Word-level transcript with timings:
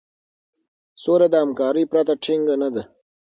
سوله 1.03 1.27
د 1.31 1.35
همکارۍ 1.43 1.83
پرته 1.91 2.13
ټينګه 2.23 2.55
نه 2.61 2.69
ده. 2.73 2.83